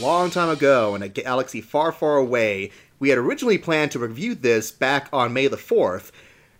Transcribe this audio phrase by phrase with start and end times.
[0.00, 4.34] Long time ago, in a galaxy far, far away, we had originally planned to review
[4.34, 6.10] this back on May the 4th.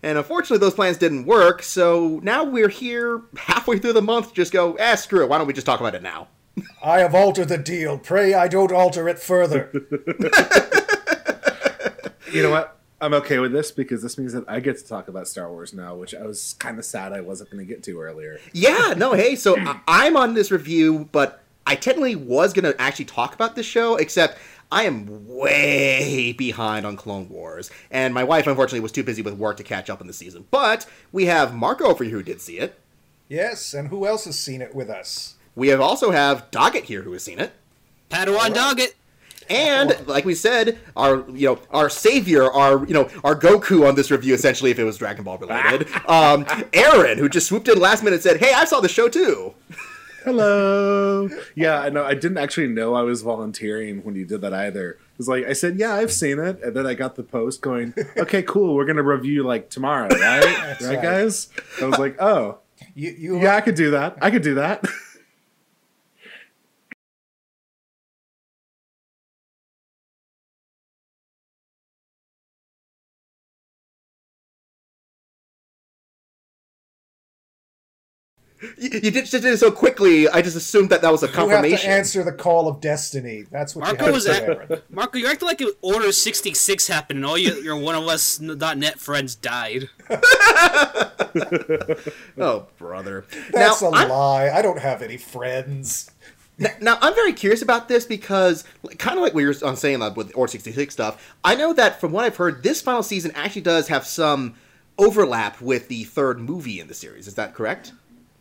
[0.02, 4.34] And unfortunately, those plans didn't work, so now we're here halfway through the month to
[4.34, 6.28] just go, eh, screw it, why don't we just talk about it now?
[6.82, 7.98] I have altered the deal.
[7.98, 9.70] Pray I don't alter it further.
[12.32, 12.76] You know what?
[13.00, 15.72] I'm okay with this because this means that I get to talk about Star Wars
[15.72, 18.38] now, which I was kind of sad I wasn't going to get to earlier.
[18.52, 19.56] Yeah, no, hey, so
[19.88, 23.94] I'm on this review, but I technically was going to actually talk about this show,
[23.94, 24.36] except
[24.72, 27.70] I am way behind on Clone Wars.
[27.92, 30.48] And my wife, unfortunately, was too busy with work to catch up on the season.
[30.50, 32.76] But we have Marco over here who did see it.
[33.28, 35.36] yes, and who else has seen it with us?
[35.54, 37.52] We have also have Doggett here who has seen it.
[38.10, 38.94] Padawan Doggett.
[39.48, 43.94] And like we said, our you know our savior, our you know our Goku on
[43.94, 47.78] this review, essentially, if it was Dragon Ball related, um, Aaron, who just swooped in
[47.78, 49.54] last minute, and said, "Hey, I saw the show too."
[50.24, 51.28] Hello.
[51.54, 52.04] Yeah, I know.
[52.04, 54.92] I didn't actually know I was volunteering when you did that either.
[54.92, 57.60] It was like I said, yeah, I've seen it, and then I got the post
[57.60, 58.74] going, okay, cool.
[58.74, 60.44] We're gonna review like tomorrow, right?
[60.44, 61.02] right, right.
[61.02, 61.48] guys?
[61.80, 62.58] I was like, oh,
[62.94, 64.16] You, you yeah, I could do that.
[64.22, 64.84] I could do that.
[78.80, 80.26] You, you did, just did it so quickly.
[80.26, 81.50] I just assumed that that was a confirmation.
[81.50, 81.90] you have to confirmation.
[81.90, 83.44] answer the call of destiny.
[83.50, 87.36] That's what Marco you was at- Marco, you're acting like Order 66 happened and all
[87.36, 89.90] your, your one of us .net friends died.
[92.38, 93.26] oh, brother!
[93.52, 94.50] That's now, a I'm- lie.
[94.50, 96.10] I don't have any friends.
[96.58, 98.64] Now, now, I'm very curious about this because,
[98.98, 102.00] kind of like what you were on saying with Order 66 stuff, I know that
[102.00, 104.54] from what I've heard, this final season actually does have some
[104.98, 107.26] overlap with the third movie in the series.
[107.26, 107.92] Is that correct?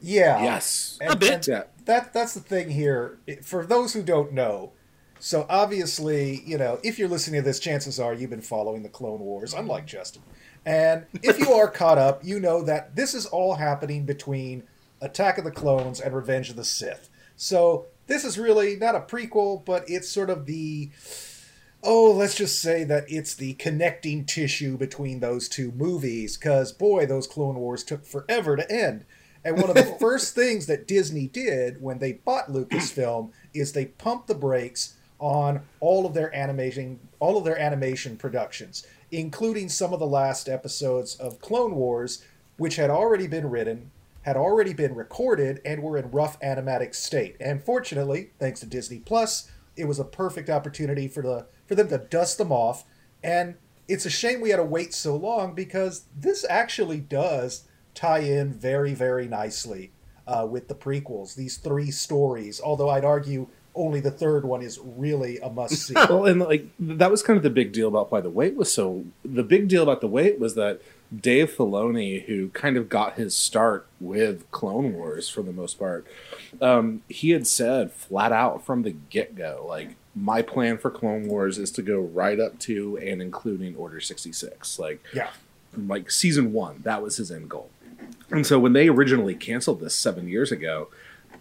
[0.02, 0.44] Yeah.
[0.44, 1.00] yes.
[1.06, 1.48] A bit.
[1.48, 1.64] Yeah.
[1.86, 3.20] That that's the thing here.
[3.42, 4.74] For those who don't know,
[5.20, 8.90] so obviously, you know, if you're listening to this, chances are you've been following the
[8.90, 10.22] Clone Wars, unlike Justin.
[10.66, 14.64] And if you are caught up, you know that this is all happening between
[15.02, 17.10] Attack of the Clones and Revenge of the Sith.
[17.36, 20.90] So this is really not a prequel, but it's sort of the
[21.82, 27.06] oh, let's just say that it's the connecting tissue between those two movies, because boy,
[27.06, 29.06] those Clone Wars took forever to end.
[29.44, 33.86] And one of the first things that Disney did when they bought Lucasfilm is they
[33.86, 39.94] pumped the brakes on all of their animation, all of their animation productions, including some
[39.94, 42.24] of the last episodes of Clone Wars,
[42.58, 43.92] which had already been written,
[44.24, 47.36] had already been recorded, and were in rough animatic state.
[47.40, 51.88] And fortunately, thanks to Disney Plus, it was a perfect opportunity for the for them
[51.90, 52.84] to dust them off.
[53.24, 53.56] And
[53.88, 57.68] it's a shame we had to wait so long because this actually does
[58.00, 59.92] tie in very very nicely
[60.28, 61.36] uh, with the prequels.
[61.36, 65.94] These three stories, although I'd argue only the third one is really a must see.
[65.94, 68.72] well, and like that was kind of the big deal about why the wait was
[68.72, 69.06] so.
[69.24, 70.82] The big deal about the wait was that
[71.16, 76.06] Dave Filoni, who kind of got his start with Clone Wars for the most part,
[76.62, 81.28] um, he had said flat out from the get go, like my plan for Clone
[81.28, 85.30] Wars is to go right up to and including Order sixty six, like yeah.
[85.76, 86.82] like season one.
[86.84, 87.70] That was his end goal.
[88.32, 90.90] And so when they originally canceled this seven years ago,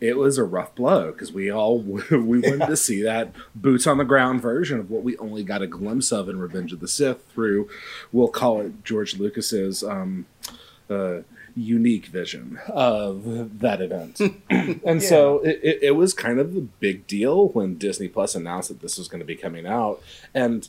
[0.00, 3.98] it was a rough blow because we all we wanted to see that boots on
[3.98, 6.88] the ground version of what we only got a glimpse of in Revenge of the
[6.88, 7.68] Sith through,
[8.12, 10.26] we'll call it George Lucas's um,
[10.88, 11.18] uh,
[11.56, 14.20] unique vision of that event.
[14.84, 18.68] and so it, it, it was kind of the big deal when Disney Plus announced
[18.68, 20.00] that this was going to be coming out,
[20.34, 20.68] and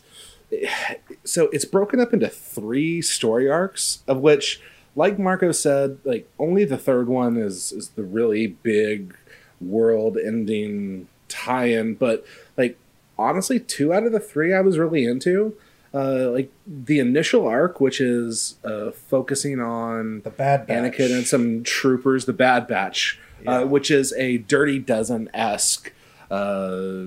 [1.23, 4.59] so it's broken up into three story arcs of which
[4.99, 9.15] like marco said like only the third one is is the really big
[9.61, 12.25] world ending tie-in but
[12.57, 12.77] like
[13.17, 15.55] honestly two out of the three i was really into
[15.93, 20.77] uh like the initial arc which is uh focusing on The Bad Batch.
[20.93, 23.51] anakin and some troopers the bad batch Yeah.
[23.61, 25.91] uh, which is a dirty dozen-esque
[26.29, 27.05] uh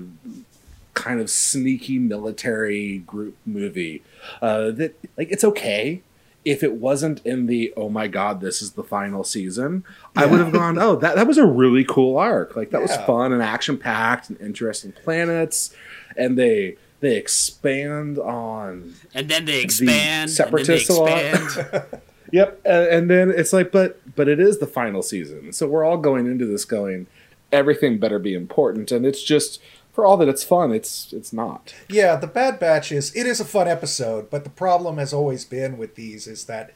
[0.93, 4.03] kind of sneaky military group movie
[4.41, 6.01] uh, that like it's okay
[6.45, 9.83] if it wasn't in the oh my god, this is the final season,
[10.15, 12.55] I would have gone, oh, that that was a really cool arc.
[12.55, 15.73] Like that was fun and action packed and interesting planets,
[16.17, 20.31] and they they expand on And then they expand.
[20.31, 21.07] separatists a and lot.
[21.07, 21.85] then they expand.
[22.31, 25.83] Yep, and, and then it's like, but but it is the final season, so we're
[25.83, 27.05] all going into this going,
[27.51, 29.61] everything better be important, and it's just
[29.93, 31.73] for all that it's fun, it's it's not.
[31.87, 35.45] Yeah, the Bad Batch is it is a fun episode, but the problem has always
[35.45, 36.73] been with these is that,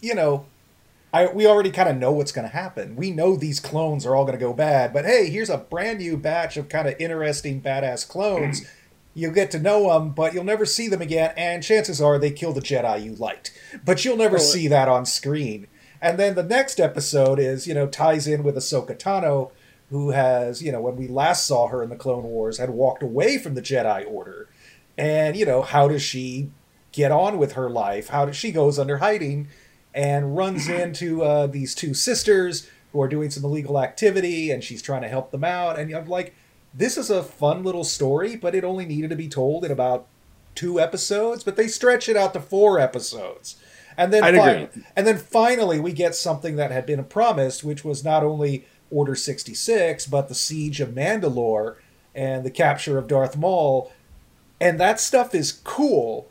[0.00, 0.46] you know,
[1.12, 2.96] I we already kind of know what's going to happen.
[2.96, 6.00] We know these clones are all going to go bad, but hey, here's a brand
[6.00, 8.66] new batch of kind of interesting badass clones.
[9.14, 12.30] you get to know them, but you'll never see them again, and chances are they
[12.30, 15.68] kill the Jedi you liked, but you'll never see that on screen.
[16.00, 19.52] And then the next episode is, you know, ties in with Ahsoka Tano,
[19.92, 23.02] who has, you know, when we last saw her in the Clone Wars, had walked
[23.02, 24.48] away from the Jedi Order.
[24.96, 26.50] And, you know, how does she
[26.92, 28.08] get on with her life?
[28.08, 29.48] How does she goes under hiding
[29.94, 34.80] and runs into uh, these two sisters who are doing some illegal activity, and she's
[34.80, 35.78] trying to help them out.
[35.78, 36.34] And I'm like,
[36.72, 40.06] this is a fun little story, but it only needed to be told in about
[40.54, 43.56] two episodes, but they stretch it out to four episodes.
[43.98, 44.82] And then, I'd fin- agree.
[44.96, 49.14] and then finally, we get something that had been promised, which was not only Order
[49.14, 51.76] 66, but the siege of Mandalore
[52.14, 53.90] and the capture of Darth Maul.
[54.60, 56.28] And that stuff is cool,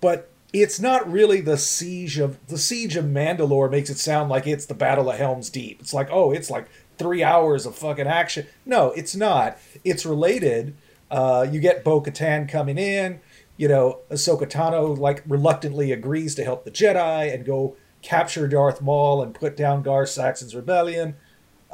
[0.00, 4.46] but it's not really the siege of the siege of Mandalore makes it sound like
[4.46, 5.80] it's the Battle of Helm's Deep.
[5.80, 8.46] It's like, oh, it's like three hours of fucking action.
[8.64, 9.58] No, it's not.
[9.82, 10.76] It's related.
[11.10, 13.20] Uh, you get Bo Katan coming in.
[13.56, 18.80] You know, Ahsoka Tano like reluctantly agrees to help the Jedi and go capture Darth
[18.80, 21.16] Maul and put down Gar Saxon's rebellion.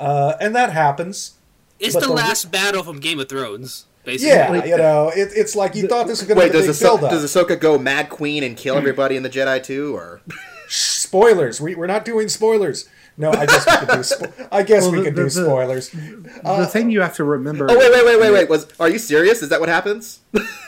[0.00, 1.35] Uh, and that happens.
[1.79, 4.29] It's the the- last battle from Game of Thrones, basically.
[4.31, 6.67] Yeah, you know, it, it's like you thought this was going to Wait, be a
[6.67, 7.11] does, big Ahso- build-up.
[7.11, 10.20] does Ahsoka go Mad Queen and kill everybody in the Jedi too, or
[10.69, 11.61] spoilers.
[11.61, 12.88] We, we're not doing spoilers.
[13.17, 13.94] No, I guess we could do.
[14.00, 15.91] Spo- I guess Well, we the- could the- do the- spoilers.
[15.91, 17.67] the thing you have to remember.
[17.70, 18.49] Oh wait, wait, wait, wait, wait.
[18.49, 19.43] Was are you serious?
[19.43, 20.20] Is that what happens?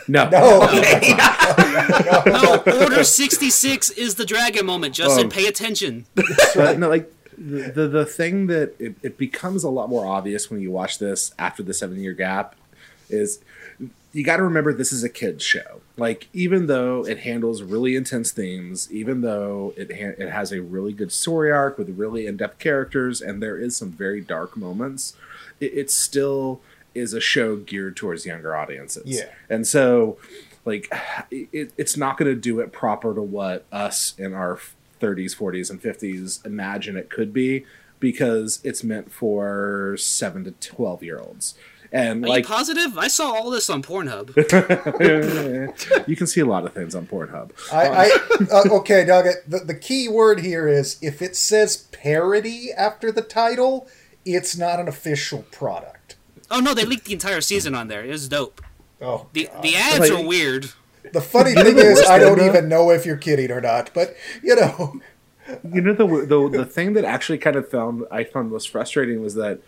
[0.08, 0.60] No, No,
[2.26, 5.26] No, Order 66 is the dragon moment, Justin.
[5.26, 5.30] Oh.
[5.30, 6.06] Pay attention.
[6.54, 7.10] but no, like
[7.42, 10.98] the, the the thing that it, it becomes a lot more obvious when you watch
[10.98, 12.54] this after the seven year gap
[13.08, 13.40] is
[14.12, 15.80] you got to remember this is a kids show.
[15.96, 20.60] Like even though it handles really intense themes, even though it ha- it has a
[20.60, 24.56] really good story arc with really in depth characters, and there is some very dark
[24.56, 25.16] moments,
[25.60, 26.60] it, it still
[26.94, 29.04] is a show geared towards younger audiences.
[29.06, 29.30] Yeah.
[29.48, 30.18] and so
[30.64, 30.92] like
[31.30, 34.58] it, it's not going to do it proper to what us in our
[35.02, 37.64] 30s 40s and 50s imagine it could be
[38.00, 41.54] because it's meant for 7 to 12 year olds
[41.92, 42.96] and Are like you positive?
[42.96, 44.34] I saw all this on Pornhub.
[46.08, 48.10] you can see a lot of things on pornhub I, I
[48.50, 49.26] uh, okay, Doug.
[49.46, 53.88] The, the key word here is if it says parody after the title,
[54.24, 56.16] it's not an official product.
[56.50, 58.04] Oh no, they leaked the entire season on there.
[58.04, 58.62] It was dope.
[59.00, 59.62] Oh, The God.
[59.62, 60.70] the ads Like- are weird.
[61.12, 63.90] The funny thing is, I don't even know if you're kidding or not.
[63.94, 65.00] But you know,
[65.70, 69.20] you know the, the the thing that actually kind of found I found most frustrating
[69.22, 69.60] was that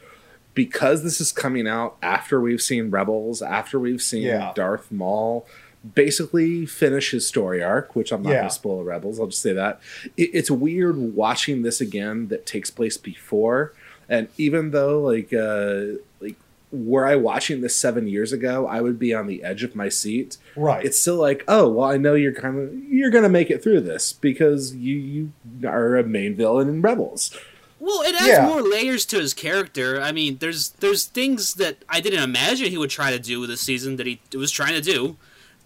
[0.55, 4.53] because this is coming out after we've seen Rebels, after we've seen Yeah.
[4.55, 5.47] Darth Maul
[5.95, 8.37] basically finish his story arc, which I'm not Yeah.
[8.37, 9.21] going to spoil Rebels.
[9.21, 9.81] I'll just say that
[10.17, 13.73] it, it's weird watching this again that takes place before,
[14.09, 16.37] and even though like uh, like
[16.75, 19.89] were I watching this seven years ago, I would be on the edge of my
[19.89, 20.85] seat right?
[20.85, 23.81] it's still like, oh, well, I know you're kind of you're gonna make it through
[23.83, 25.33] this because you you
[25.69, 27.37] are a main villain in Rebels.
[27.81, 28.47] Well, it adds Yeah.
[28.47, 30.01] more layers to his character.
[30.01, 33.51] I mean, there's there's things that I didn't imagine he would try to do with
[33.51, 35.17] this season that he was trying to do.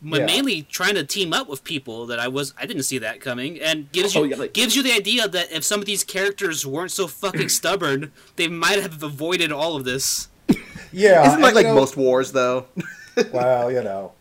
[0.01, 0.27] But Yeah.
[0.27, 3.61] mainly trying to team up with people that I was I didn't see that coming,
[3.61, 6.05] and gives Oh, you yeah, like- gives you the idea that if some of these
[6.05, 10.29] characters weren't so fucking stubborn, they might have avoided all of this.
[10.93, 12.67] Yeah, Isn't that like know, most wars though?
[13.33, 14.13] well, you know,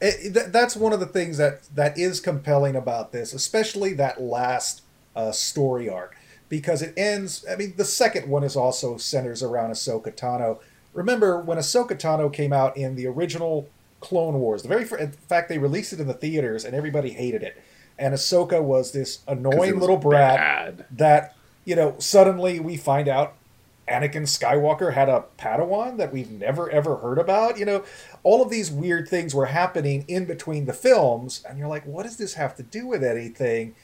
[0.00, 4.20] it, th- that's one of the things that that is compelling about this, especially that
[4.20, 4.82] last
[5.14, 6.16] uh, story arc,
[6.48, 7.44] because it ends.
[7.50, 10.58] I mean, the second one is also centers around Ahsoka Tano.
[10.92, 13.68] Remember when Ahsoka Tano came out in the original
[14.00, 14.62] Clone Wars?
[14.62, 17.62] The very fir- in fact, they released it in the theaters, and everybody hated it.
[17.98, 20.86] And Ahsoka was this annoying was little brat bad.
[20.90, 23.34] that you know suddenly we find out
[23.88, 27.58] Anakin Skywalker had a Padawan that we've never ever heard about.
[27.58, 27.84] You know,
[28.22, 32.04] all of these weird things were happening in between the films, and you're like, what
[32.04, 33.74] does this have to do with anything?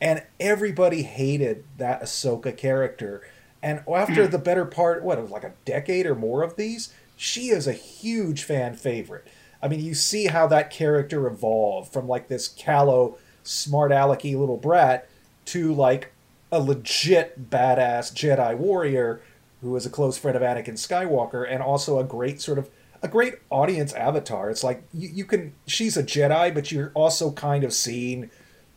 [0.00, 3.22] And everybody hated that Ahsoka character.
[3.62, 6.94] And after the better part, what it was like a decade or more of these,
[7.16, 9.26] she is a huge fan favorite.
[9.62, 14.56] I mean, you see how that character evolved from like this callow smart alecky little
[14.56, 15.06] brat
[15.46, 16.12] to like
[16.50, 19.20] a legit badass Jedi warrior
[19.60, 22.70] who is a close friend of Anakin Skywalker and also a great sort of
[23.02, 24.50] a great audience avatar.
[24.50, 28.30] It's like you, you can she's a Jedi, but you're also kind of seeing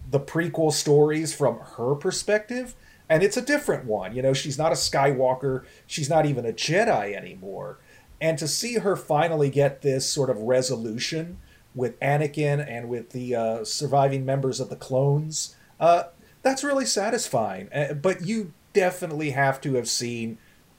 [0.09, 2.75] the prequel stories from her perspective.
[3.09, 4.15] And it's a different one.
[4.15, 7.79] You know, she's not a Skywalker, she's not even a Jedi anymore.
[8.21, 11.39] And to see her finally get this sort of resolution
[11.75, 16.03] with Anakin and with the uh, surviving members of the clones, uh,
[16.41, 17.71] that's really satisfying.
[17.73, 20.37] Uh, but you definitely have to have seen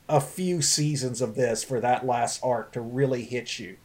[0.08, 3.76] a few seasons of this for that last arc to really hit you.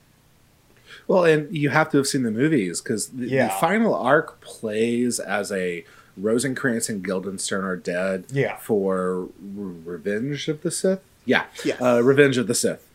[1.07, 3.47] Well, and you have to have seen the movies because the, Yeah.
[3.47, 5.85] the final arc plays as a
[6.17, 8.57] Rosencrantz and Guildenstern are dead Yeah.
[8.57, 10.99] for Re- Revenge of the Sith.
[11.25, 11.79] Yeah, Yes.
[11.81, 12.85] uh, Revenge of the Sith.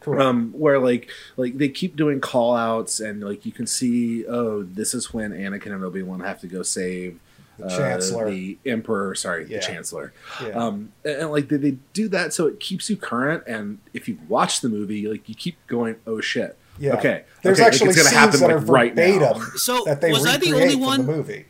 [0.00, 0.22] Correct.
[0.22, 4.62] Um, where like like they keep doing call outs and like you can see oh
[4.62, 7.18] this is when Anakin and Obi Wan have to go save
[7.58, 8.30] The uh, Chancellor.
[8.30, 9.58] the Emperor sorry Yeah.
[9.58, 10.12] the Chancellor
[10.42, 10.48] Yeah.
[10.50, 14.08] um, and, and, like they, they do that so it keeps you current and if
[14.08, 16.94] you watch the movie like you keep going oh shit yeah.
[16.94, 19.82] okay There's okay, like, actually it's gonna scenes happen that like are right now So,
[19.86, 21.46] that they was I the only one- the movie.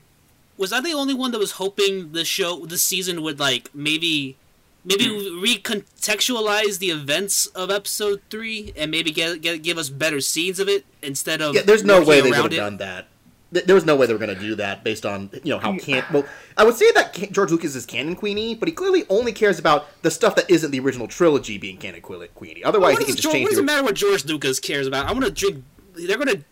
[0.56, 4.36] Was I the only one that was hoping the show, the season would like maybe,
[4.84, 5.04] maybe
[5.86, 10.68] recontextualize the events of episode three and maybe get, get give us better scenes of
[10.68, 12.56] it instead of Yeah, there's no way they would around have it?
[12.56, 13.06] done that.
[13.52, 15.58] Th- There was no way they were going to do that based on you know
[15.58, 16.24] how can well
[16.56, 19.58] I would say that Ca- George Lucas is canon Queenie, but he clearly only cares
[19.58, 22.62] about the stuff that isn't the original trilogy being canon que- Queenie.
[22.64, 24.86] Otherwise, What, he can just George, change what does it matter what George Lucas cares
[24.86, 25.06] about?
[25.06, 25.64] I want to drink.
[25.94, 26.44] They're gonna.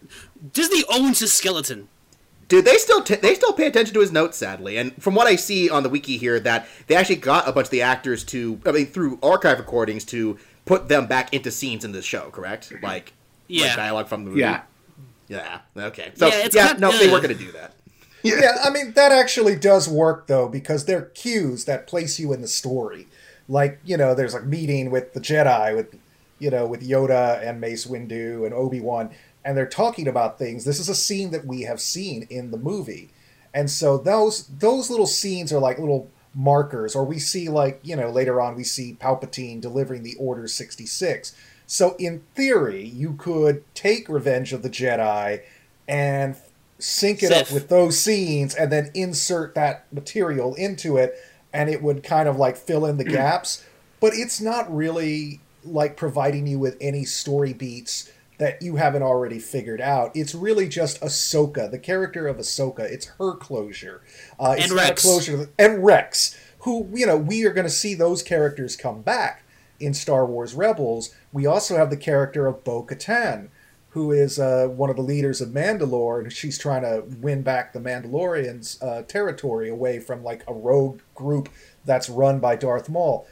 [0.52, 1.88] Disney owns his skeleton.
[2.48, 4.76] Dude, they still t- they still pay attention to his notes, sadly.
[4.76, 7.66] And from what I see on the wiki here, that they actually got a bunch
[7.66, 11.84] of the actors to, I mean, through archive recordings to put them back into scenes
[11.84, 12.30] in the show.
[12.30, 12.72] Correct?
[12.82, 13.12] Like,
[13.48, 13.66] Yeah.
[13.66, 14.40] like dialogue from the movie.
[14.42, 14.62] yeah
[15.28, 15.60] yeah.
[15.76, 16.12] Okay.
[16.14, 17.74] So Yeah, yeah, it's kind- no, they weren't going to do that.
[18.22, 22.40] yeah, I mean that actually does work though because they're cues that place you in
[22.40, 23.06] the story.
[23.48, 25.94] Like you know, there's a meeting with the Jedi with
[26.38, 29.10] you know with Yoda and Mace Windu and Obi Wan,
[29.44, 30.64] and they're talking about things.
[30.64, 33.10] This is a scene that we have seen in the movie,
[33.54, 36.96] and so those those little scenes are like little markers.
[36.96, 40.86] Or we see like you know later on we see Palpatine delivering the Order sixty
[40.86, 41.34] six.
[41.66, 45.42] So in theory, you could take Revenge of the Jedi
[45.88, 46.36] and
[46.78, 51.14] sync it up with those scenes and then insert that material into it
[51.52, 53.64] and it would kind of like fill in the gaps.
[54.00, 59.38] But it's not really like providing you with any story beats that you haven't already
[59.38, 60.12] figured out.
[60.14, 62.80] It's really just Ahsoka the character of Ahsoka.
[62.80, 64.02] It's her closure.
[64.38, 65.02] Uh, it's And Rex.
[65.02, 68.76] closure to the- and Rex who you know we are going to see those characters
[68.76, 69.42] come back
[69.80, 73.48] in Star Wars Rebels we also have the character of Bo-Katan
[73.96, 77.72] who is uh, one of the leaders of Mandalore, and she's trying to win back
[77.72, 81.48] the Mandalorians' uh, territory away from like a rogue group
[81.86, 83.26] that's run by Darth Maul.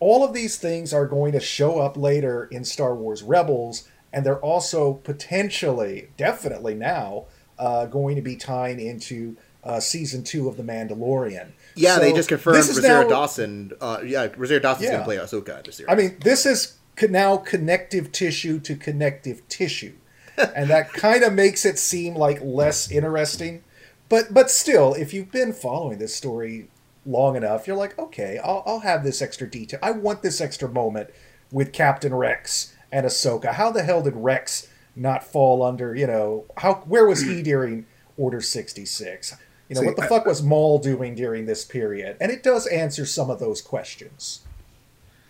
[0.00, 4.26] All of these things are going to show up later in Star Wars Rebels, and
[4.26, 10.56] they're also potentially, definitely now, uh, going to be tying into uh, season two of
[10.56, 11.48] The Mandalorian.
[11.74, 13.72] Yeah, So they just confirmed this Rosario now- Dawson.
[13.80, 14.90] Uh, yeah, Rosario Dawson's Yeah.
[14.92, 15.90] going to play Ahsoka the series.
[15.90, 16.76] I mean, this is
[17.08, 19.94] now connective tissue to connective tissue,
[20.54, 23.62] and that kind of makes it seem like less interesting.
[24.08, 26.68] But but still, if you've been following this story
[27.04, 29.78] long enough, you're like, okay, I'll, I'll have this extra detail.
[29.82, 31.10] I want this extra moment
[31.52, 33.52] with Captain Rex and Ahsoka.
[33.54, 35.94] How the hell did Rex not fall under?
[35.94, 39.34] You know, how where was he during Order sixty six?
[39.68, 42.16] You know, See, what the I- fuck was Maul doing during this period?
[42.20, 44.40] And it does answer some of those questions.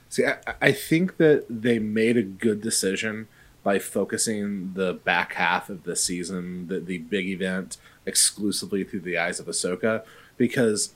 [0.09, 3.28] See, I, I think that they made a good decision
[3.62, 9.19] by focusing the back half of the season, the, the big event, exclusively through the
[9.19, 10.05] eyes of Ahsoka,
[10.37, 10.95] because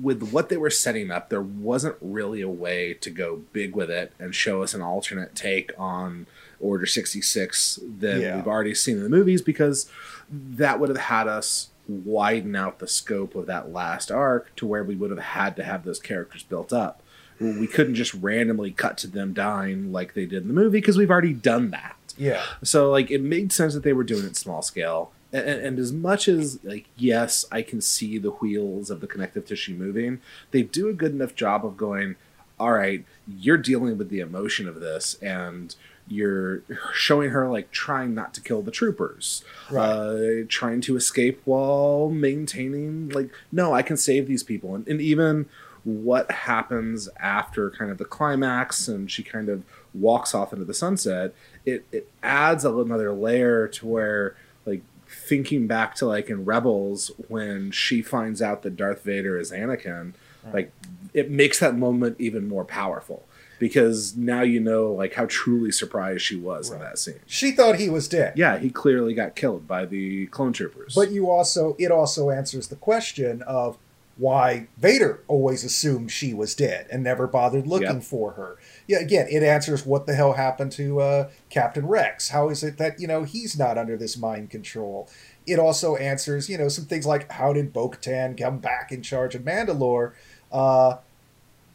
[0.00, 3.90] with what they were setting up, there wasn't really a way to go big with
[3.90, 6.26] it and show us an alternate take on
[6.60, 8.36] Order 66 that Yeah.
[8.36, 9.90] we've already seen in the movies, because
[10.30, 14.84] that would have had us widen out the scope of that last arc to where
[14.84, 17.02] we would have had to have those characters built up.
[17.40, 20.96] We couldn't just randomly cut to them dying like they did in the movie because
[20.96, 21.96] we've already done that.
[22.16, 22.42] Yeah.
[22.62, 25.10] So like it made sense that they were doing it small scale.
[25.32, 29.44] And, and as much as like yes, I can see the wheels of the connective
[29.44, 30.20] tissue moving,
[30.52, 32.14] they do a good enough job of going,
[32.60, 35.74] all right, you're dealing with the emotion of this and
[36.12, 36.62] you're
[36.94, 39.88] showing her like trying not to kill the troopers, Right.
[39.88, 45.00] uh, trying to escape while maintaining like no, I can save these people, and, and
[45.00, 45.46] even
[45.84, 50.74] what happens after kind of the climax and she kind of walks off into the
[50.74, 51.34] sunset,
[51.66, 57.70] it, it adds another layer to where like thinking back to like in Rebels when
[57.72, 60.12] she finds out that Darth Vader is Anakin,
[60.52, 60.72] like
[61.14, 63.24] it makes that moment even more powerful
[63.62, 67.20] because now you know like how truly surprised she was in that scene.
[67.26, 68.32] She thought he was dead.
[68.34, 70.96] Yeah, he clearly got killed by the clone troopers.
[70.96, 73.78] But you also it also answers the question of
[74.16, 78.02] why Vader always assumed she was dead and never bothered looking Yep.
[78.02, 78.56] for her.
[78.88, 82.30] Yeah, again, it answers what the hell happened to uh, Captain Rex.
[82.30, 85.08] How is it that you know he's not under this mind control?
[85.46, 89.36] It also answers you know some things like how did Bo-Katan come back in charge
[89.36, 90.14] of Mandalore?
[90.50, 90.96] Uh,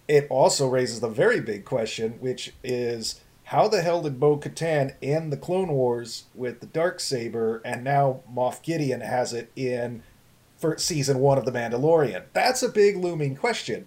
[0.07, 4.93] it also raises the very big question, which is how the hell did Bo Katan
[5.01, 10.03] end the Clone Wars with the dark saber, and now Moff Gideon has it in
[10.57, 12.23] for season one of The Mandalorian?
[12.33, 13.85] That's a big looming question.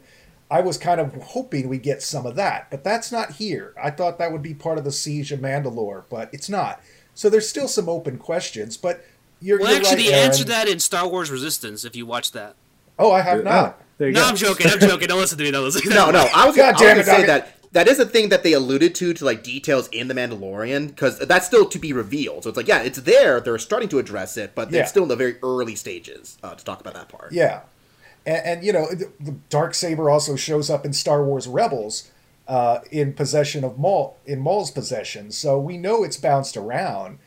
[0.50, 3.72] I was kind of hoping we get some of that, but that's not here.
[3.80, 6.80] I thought that would be part of the siege of Mandalore, but it's not.
[7.14, 9.04] So there's still some open questions, but
[9.40, 10.66] you're, Well, you're actually, right, they answered Aaron.
[10.66, 11.84] that in Star Wars Resistance.
[11.84, 12.56] If you watch that.
[12.98, 13.82] Oh, I have Ah, not.
[14.00, 14.26] There you No, go.
[14.28, 14.66] I'm joking.
[14.68, 15.06] I'm joking.
[15.08, 15.50] Don't listen to me.
[15.50, 15.82] Don't listen.
[15.82, 15.94] To me.
[15.94, 17.26] No, no, I was, God I was damn gonna it, say Nugget.
[17.26, 20.88] that that is a thing that they alluded to to like details in the Mandalorian
[20.88, 22.42] because that's still to be revealed.
[22.42, 23.40] So it's like, yeah, it's there.
[23.40, 24.86] They're starting to address it, but they're Yeah.
[24.86, 27.30] still in the very early stages uh, to talk about that part.
[27.32, 27.60] Yeah,
[28.26, 32.10] and, and you know the, the dark saber also shows up in Star Wars Rebels,
[32.48, 35.30] uh, in possession of Maul in Maul's possession.
[35.30, 37.18] So we know it's bounced around,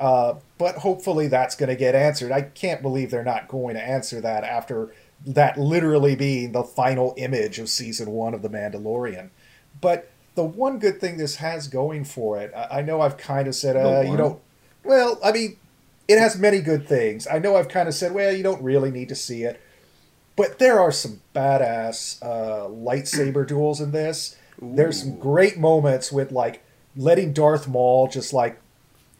[0.00, 2.32] uh, but hopefully that's going to get answered.
[2.32, 4.92] I can't believe they're not going to answer that after
[5.26, 9.30] that literally being the final image of season one of The Mandalorian.
[9.80, 13.48] But the one good thing this has going for it, I, I know I've kind
[13.48, 14.40] of said, uh, you don't.
[14.84, 15.58] Well, I mean,
[16.08, 17.26] it has many good things.
[17.26, 19.60] I know I've kind of said, well, you don't really need to see it,
[20.36, 24.36] but there are some badass uh, lightsaber duels in this.
[24.60, 26.64] There's some great moments with like
[26.96, 28.60] letting Darth Maul just like,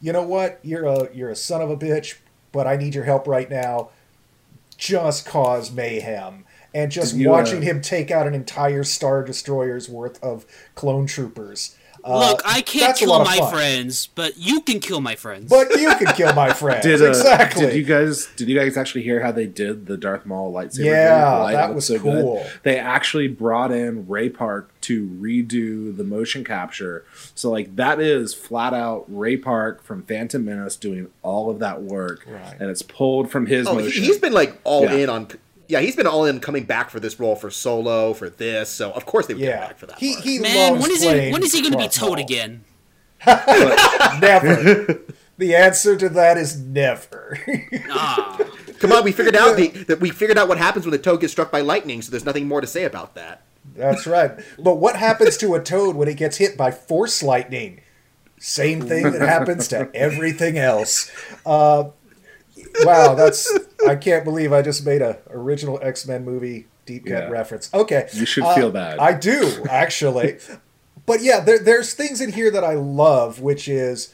[0.01, 2.17] you know what, you're a you're a son of a bitch,
[2.51, 3.89] but I need your help right now.
[4.73, 6.45] Just cause mayhem.
[6.73, 11.05] And just you, watching uh, him take out an entire Star Destroyer's worth of clone
[11.05, 11.75] troopers.
[12.05, 13.51] Uh, Look, I can't kill my fun.
[13.53, 15.49] friends, but you can kill my friends.
[15.49, 16.83] But you can kill my friends.
[16.85, 17.65] Did, uh, exactly.
[17.67, 18.27] Did you guys?
[18.35, 20.85] Did you guys actually hear how they did the Darth Maul lightsaber?
[20.85, 21.39] Yeah, duel?
[21.39, 22.01] Why it that looked was good?
[22.01, 22.45] cool.
[22.63, 27.05] They actually brought in Ray Park to redo the motion capture.
[27.35, 31.81] So like that is flat out Ray Park from Phantom Menace doing all of that
[31.83, 32.55] work, Right.
[32.59, 34.03] and it's pulled from his Oh, he, motion.
[34.03, 34.93] he's been like all Yeah.
[34.95, 35.27] in on.
[35.73, 38.69] Yeah, he's been all in coming back for this role for Solo for this.
[38.69, 39.97] So of course they would get yeah, back for that.
[39.97, 41.31] he he Man, loves when is he?
[41.31, 42.19] When is he going to be Darth Toad Maul.
[42.19, 42.63] again?
[43.25, 45.01] Never.
[45.39, 47.39] the answer to that is never.
[47.89, 48.39] Ah,
[48.79, 51.21] Come on, we figured out the that we figured out what happens when the toad
[51.21, 52.03] gets struck by lightning.
[52.03, 53.41] So there's nothing more to say about that.
[53.75, 54.31] That's right.
[54.59, 57.81] But what happens to a toad when it gets hit by force lightning?
[58.37, 61.09] Same thing that happens to everything else.
[61.45, 61.85] Uh,
[62.81, 63.51] wow, that's
[63.87, 67.29] I can't believe I just made a original X Men movie deep cut Yeah.
[67.29, 67.69] reference.
[67.73, 68.99] Okay, You should Uh, feel bad.
[68.99, 70.37] I do actually,
[71.05, 74.13] but yeah, there, there's things in here that I love, which is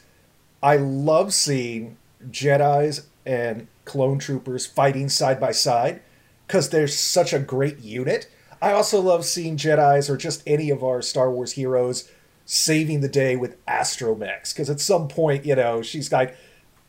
[0.62, 1.96] I love seeing
[2.30, 6.00] Jedi's and clone troopers fighting side by side
[6.46, 8.28] because they're such a great unit.
[8.62, 12.10] I also love seeing Jedi's or just any of our Star Wars heroes
[12.44, 16.36] saving the day with astromechs because at some point, you know, she's like,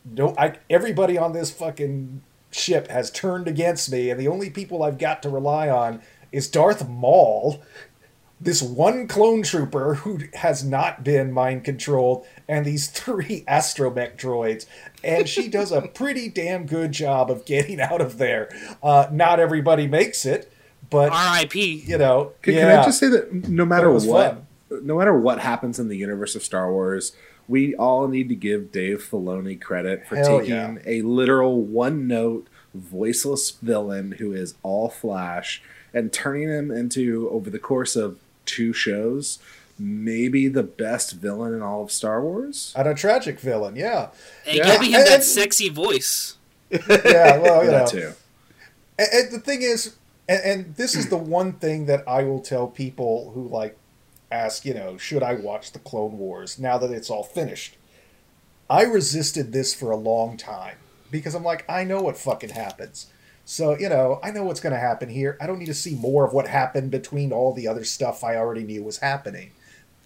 [0.04, 4.82] no, I, everybody on this fucking ship has turned against me, and the only people
[4.82, 7.62] I've got to rely on is Darth Maul
[8.42, 14.66] this one clone trooper who has not been mind controlled and these three astromech droids
[15.04, 18.48] and she does a pretty damn good job of getting out of there
[18.82, 20.52] uh, not everybody makes it
[20.90, 21.84] but R.I.P.
[21.86, 22.60] you know Can, yeah.
[22.60, 24.34] can I just say that no matter But it was what,
[24.68, 24.86] fun.
[24.86, 27.12] no matter what happens in the universe of Star Wars,
[27.48, 30.76] we all need to give Dave Filoni credit for Hell taking yeah.
[30.86, 35.62] a literal one-note, voiceless villain who is all flash
[35.94, 39.38] and turning him into over the course of two shows,
[39.78, 42.72] maybe the best villain in all of Star Wars.
[42.76, 44.08] and a tragic villain yeah
[44.46, 44.72] And Yeah.
[44.72, 46.36] giving him And- that and- sexy voice.
[46.70, 48.12] yeah well you know too.
[48.98, 49.96] And, and the thing is,
[50.28, 53.76] and, and this is the one thing that I will tell people who like
[54.32, 57.76] ask, you know, should I watch the Clone Wars now that it's all finished?
[58.68, 60.78] I resisted this for a long time
[61.10, 63.08] because I'm like, I know what fucking happens.
[63.44, 65.36] So, you know, I know what's going to happen here.
[65.40, 68.36] I don't need to see more of what happened between all the other stuff I
[68.36, 69.50] already knew was happening.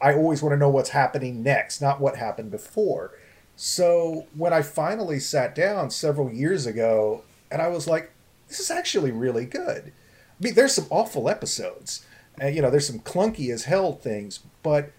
[0.00, 3.12] I always want to know what's happening next, not what happened before.
[3.56, 8.10] So, when I finally sat down several years ago and I was like,
[8.48, 9.92] this is actually really good.
[10.38, 12.04] I mean, there's some awful episodes,
[12.40, 14.92] and you know, there's some clunky as hell things, but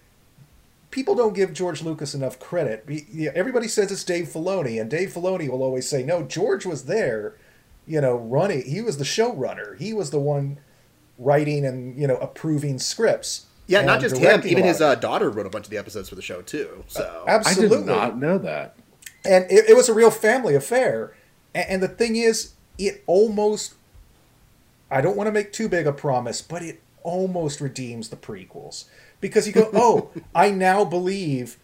[0.90, 2.86] people don't give George Lucas enough credit.
[3.34, 7.34] Everybody says it's Dave Filoni, and Dave Filoni will always say, "No, George was there,
[7.86, 8.62] you know, running.
[8.62, 9.78] He was the showrunner.
[9.78, 10.58] He was the one
[11.18, 14.40] writing and you know approving scripts." Yeah, not just him.
[14.46, 16.84] Even his uh, daughter wrote a bunch of the episodes for the show too.
[16.86, 18.76] So I absolutely did not know that.
[19.26, 21.14] and it, it was a real family affair.
[21.54, 23.74] And, and the thing is, it almost.
[24.90, 28.84] I don't want to make too big a promise, but it almost redeems the prequels
[29.20, 31.58] because you go, oh, I now believe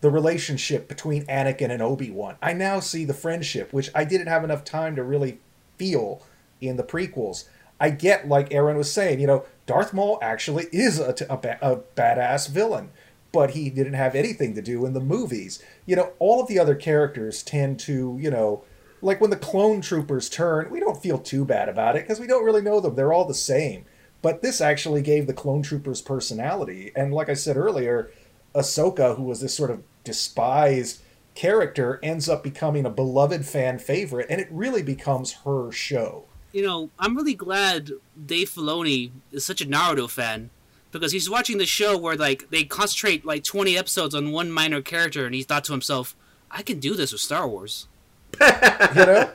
[0.00, 2.36] the relationship between Anakin and Obi Wan.
[2.42, 5.38] I now see the friendship, which I didn't have enough time to really
[5.76, 6.22] feel
[6.60, 7.44] in the prequels.
[7.78, 11.76] I get, like Aaron was saying, you know, Darth Maul actually is a, a, a
[11.96, 12.90] badass villain,
[13.32, 15.62] but he didn't have anything to do in the movies.
[15.86, 18.64] You know, all of the other characters tend to, you know,
[19.02, 22.26] like when the clone troopers turn, we don't feel too bad about it because we
[22.26, 22.96] don't really know them.
[22.96, 23.84] They're all the same.
[24.22, 26.92] But this actually gave the clone troopers personality.
[26.94, 28.10] And like I said earlier,
[28.54, 31.00] Ahsoka, who was this sort of despised
[31.34, 36.24] character, ends up becoming a beloved fan favorite, and it really becomes her show.
[36.52, 37.92] You know, I'm really glad
[38.26, 40.50] Dave Filoni is such a Naruto fan
[40.90, 44.82] because he's watching the show where like they concentrate like 20 episodes on one minor
[44.82, 46.16] character, and he thought to himself,
[46.50, 47.86] "I can do this with Star Wars
[48.40, 49.32] You know?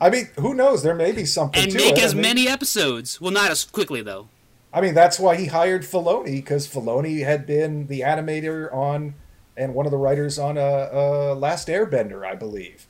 [0.00, 0.82] I mean, who knows?
[0.82, 2.04] There may be something and to make it.
[2.04, 4.28] as I mean- many episodes." Well, not as quickly though.
[4.72, 9.14] I mean, that's why he hired Filoni because Filoni had been the animator on
[9.56, 10.60] and one of the writers on uh,
[10.92, 12.86] uh, Last Airbender, I believe.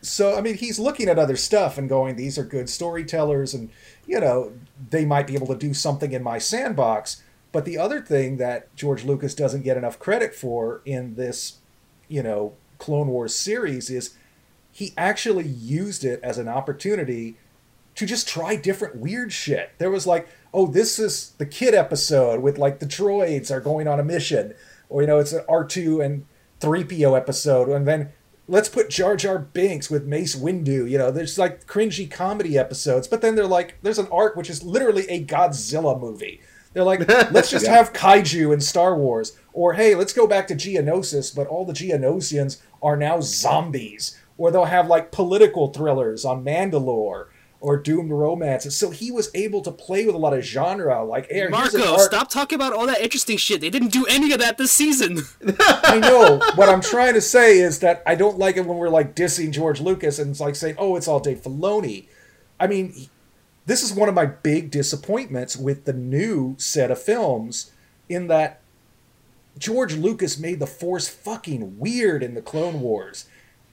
[0.00, 3.68] So, I mean, he's looking at other stuff and going, these are good storytellers, and,
[4.06, 4.52] you know,
[4.90, 7.22] they might be able to do something in my sandbox.
[7.52, 11.58] But the other thing that George Lucas doesn't get enough credit for in this,
[12.06, 14.14] you know, Clone Wars series is
[14.78, 17.36] he actually used it as an opportunity
[17.96, 19.72] to just try different weird shit.
[19.78, 23.88] There was like, oh, this is the kid episode with like the droids are going
[23.88, 24.54] on a mission,
[24.88, 26.26] or you know, it's an R two and
[26.60, 28.10] three PO episode, and then
[28.46, 30.88] let's put Jar Jar Binks with Mace Windu.
[30.88, 34.48] You know, there's like cringy comedy episodes, but then they're like, there's an arc which
[34.48, 36.40] is literally a Godzilla movie.
[36.72, 37.00] They're like,
[37.32, 41.48] let's just have kaiju in Star Wars, or hey, let's go back to Geonosis, but
[41.48, 47.26] all the Geonosians are now zombies, or they'll have like political thrillers on Mandalore
[47.60, 48.76] or doomed romances.
[48.76, 51.04] So he was able to play with a lot of genre.
[51.04, 53.60] Like, hey, Marco, arc- stop talking about all that interesting shit.
[53.60, 55.18] They didn't do any of that this season.
[55.60, 56.40] I know.
[56.54, 59.50] what I'm trying to say is that I don't like it when we're like dissing
[59.50, 62.06] George Lucas and it's like saying, "Oh, it's all Dave Filoni."
[62.60, 62.94] I mean,
[63.66, 67.72] this is one of my big disappointments with the new set of films,
[68.08, 68.60] in that
[69.58, 73.26] George Lucas made the Force fucking weird in the Clone Wars.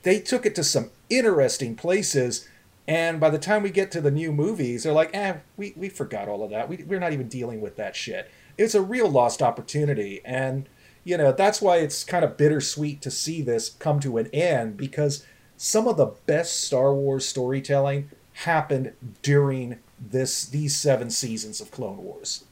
[0.06, 2.48] They took it to some interesting places.
[2.88, 5.90] And by the time we get to the new movies, they're like, eh, we, we
[5.90, 6.70] forgot all of that.
[6.70, 8.30] We, we're not even dealing with that shit.
[8.56, 10.22] It's a real lost opportunity.
[10.24, 10.70] And,
[11.04, 14.78] you know, that's why it's kind of bittersweet to see this come to an end
[14.78, 15.26] because
[15.58, 21.98] some of the best Star Wars storytelling happened during this these seven seasons of Clone
[21.98, 22.44] Wars.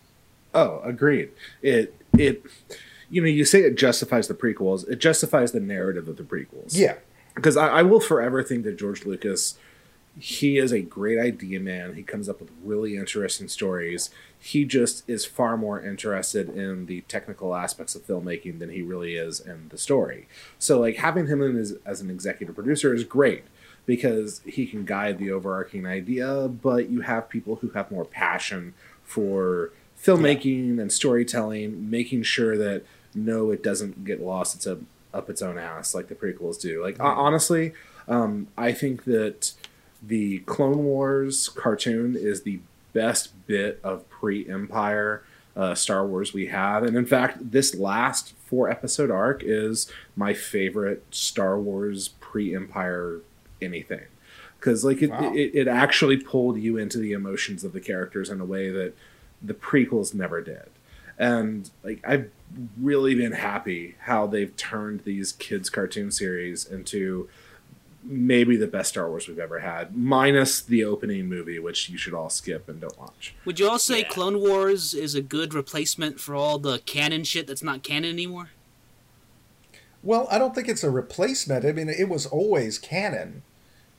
[0.56, 1.30] Oh, agreed.
[1.62, 2.44] It it
[3.12, 6.76] you know, you say it justifies the prequels, it justifies the narrative of the prequels.
[6.76, 6.96] Yeah.
[7.36, 9.58] Because I, I will forever think that George Lucas
[10.20, 11.96] he is a great idea man.
[11.96, 14.10] He comes up with really interesting stories.
[14.40, 19.16] He just is far more interested in the technical aspects of filmmaking than he really
[19.16, 20.28] is in the story.
[20.60, 23.46] So, like having him in as, as an executive producer is great
[23.86, 26.48] because he can guide the overarching idea.
[26.48, 32.84] But you have people who have more passion for filmmaking and storytelling, making sure that
[33.16, 34.56] no, it doesn't get lost.
[34.56, 34.80] It's a
[35.14, 36.82] up its own ass like the prequels do.
[36.82, 37.74] Like hon- honestly,
[38.08, 39.54] um, I think that
[40.02, 42.60] the Clone Wars cartoon is the
[42.94, 45.24] best bit of pre-Empire
[45.56, 50.34] uh, Star Wars we have, and in fact, this last four episode arc is my
[50.34, 53.20] favorite Star Wars pre-Empire
[53.62, 54.02] anything
[54.60, 55.32] because like it, Wow.
[55.34, 58.94] it, it actually pulled you into the emotions of the characters in a way that
[59.42, 60.70] the prequels never did
[61.18, 62.30] and like i've
[62.80, 67.28] really been happy how they've turned these kids cartoon series into
[68.04, 72.14] maybe the best star wars we've ever had minus the opening movie which you should
[72.14, 74.10] all skip and don't watch Would you all say Yeah.
[74.10, 78.50] Clone Wars is a good replacement for all the canon shit that's not canon anymore?
[80.02, 81.64] Well, I don't think it's a replacement.
[81.64, 83.42] I mean, it was always canon.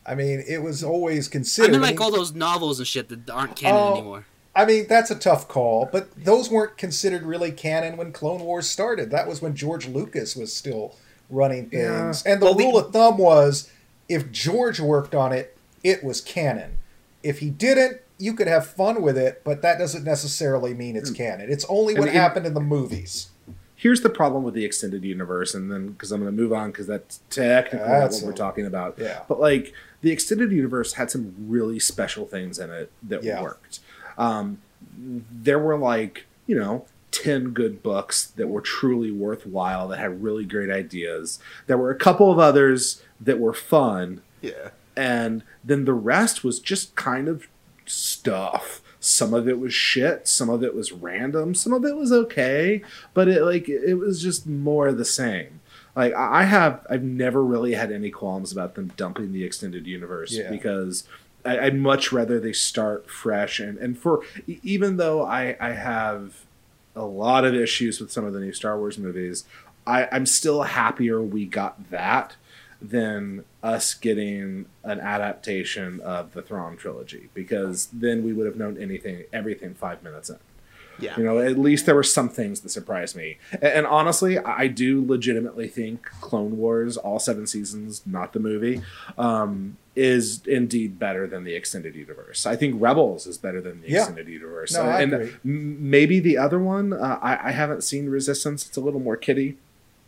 [0.06, 1.70] I mean, it was always considered.
[1.70, 1.72] I considered.
[1.72, 4.26] mean, like all those novels and shit that aren't canon Oh, anymore.
[4.56, 8.68] I mean, that's a tough call, but those weren't considered really canon when Clone Wars
[8.68, 9.10] started.
[9.10, 10.94] That was when George Lucas was still
[11.28, 12.04] running Yeah.
[12.04, 12.22] things.
[12.24, 13.68] And the Well, the- rule of thumb was
[14.08, 16.78] if George worked on it, it was canon.
[17.22, 21.08] If he didn't, you could have fun with it, but that doesn't necessarily mean it's
[21.08, 21.16] hmm.
[21.16, 21.50] canon.
[21.50, 23.28] It's only And what in- happened in the movies.
[23.76, 26.70] here's the problem with the extended universe, and then because I'm going to move on
[26.70, 28.94] because that's technically not That's what we're talking about.
[28.98, 29.20] Yeah.
[29.28, 33.42] But like the extended universe had some really special things in it that Yeah.
[33.42, 33.80] worked.
[34.18, 34.58] Um,
[34.98, 40.44] there were like you know 10 good books that were truly worthwhile that had really
[40.44, 44.70] great ideas there were a couple of others that were fun Yeah.
[44.96, 47.46] and then the rest was just kind of
[47.86, 52.10] stuff some of it was shit some of it was random some of it was
[52.12, 52.82] okay
[53.14, 55.60] but it like it was just more of the same
[55.96, 59.86] like i I have i've never really had any qualms about them dumping the extended
[59.86, 60.50] universe Yeah.
[60.50, 61.04] because
[61.44, 66.44] I, i'd much rather they start fresh and and for even though i i have
[66.96, 69.44] a lot of issues with some of the new star wars movies
[69.86, 72.36] I, i'm still happier we got that
[72.90, 78.76] than us getting an adaptation of the Thrawn trilogy because then we would have known
[78.78, 80.38] anything, everything five minutes in.
[80.98, 81.16] Yeah.
[81.18, 83.38] You know, at least there were some things that surprised me.
[83.52, 88.82] And, and honestly, I do legitimately think Clone Wars, all seven seasons, not the movie,
[89.18, 92.46] um, is indeed better than the extended universe.
[92.46, 93.98] I think Rebels is better than the Yeah.
[93.98, 94.72] extended universe.
[94.74, 95.32] No, I and agree.
[95.44, 98.66] m- maybe the other one, uh, I, I haven't seen Resistance.
[98.66, 99.56] It's a little more kiddie,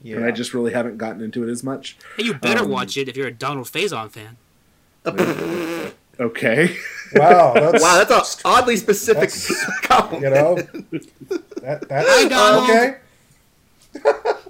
[0.02, 0.16] Yeah.
[0.16, 1.96] and I just really haven't gotten into it as much.
[2.16, 4.36] Hey, you better Um, watch it if you're a Donald Faison fan.
[6.18, 6.76] Okay.
[7.14, 9.30] wow, that's, Wow, that's an oddly specific
[9.82, 10.22] compliment.
[10.24, 10.54] you know
[11.60, 12.70] that that's Hi, Donald.
[12.70, 12.96] okay.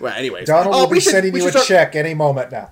[0.00, 2.50] Well, anyways, Donald Oh, will we be should- sending you a start- check any moment
[2.52, 2.70] now.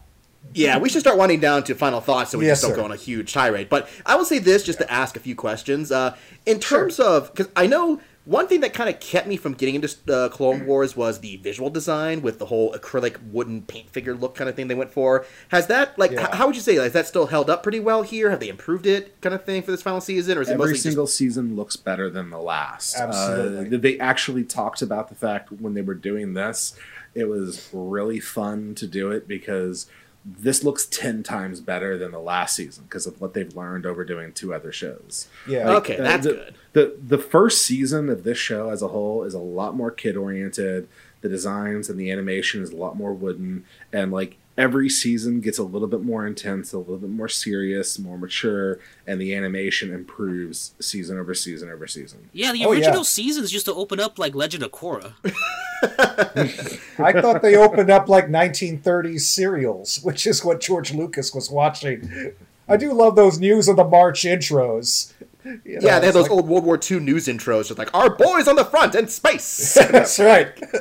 [0.54, 2.76] Yeah, we should start winding down to final thoughts so we Yes, just don't sir.
[2.76, 3.68] go on a huge tirade.
[3.68, 5.92] But I will say this just to ask a few questions.
[5.92, 9.54] Uh, in terms of, because I know one thing that kind of kept me from
[9.54, 13.88] getting into uh, Clone Wars was the visual design with the whole acrylic wooden paint
[13.88, 15.24] figure look kind of thing they went for.
[15.48, 16.28] Has that, like, Yeah.
[16.28, 18.28] h- how would you say, has that still held up pretty well here?
[18.28, 20.36] Have they improved it kind of thing for this final season?
[20.36, 22.96] Or is it Every mostly single season looks better than the last.
[22.98, 23.74] Absolutely.
[23.74, 26.74] Uh, they actually talked about the fact when they were doing this,
[27.14, 29.86] it was really fun to do it because
[30.24, 34.04] this looks 10 times better than the last season because of what they've learned over
[34.04, 35.28] doing two other shows.
[35.48, 35.70] Yeah.
[35.76, 36.54] Okay, uh, that's the, good.
[36.74, 40.16] The the first season of this show as a whole is a lot more kid
[40.16, 40.88] oriented.
[41.20, 45.56] The designs and the animation is a lot more wooden, and like every season gets
[45.58, 49.92] a little bit more intense, a little bit more serious, more mature, and the animation
[49.92, 52.28] improves season over season over season.
[52.32, 52.78] Yeah, the Oh, yeah.
[52.80, 55.14] original seasons used to open up like Legend of Korra.
[56.98, 62.32] I thought they opened up like 1930s serials, which is what George Lucas was watching.
[62.68, 65.12] I do love those news of the March intros.
[65.44, 67.94] You know, Yeah, they had those like- old World War II news intros, just like,
[67.94, 69.74] our boys on the front in space!
[69.90, 70.54] That's right.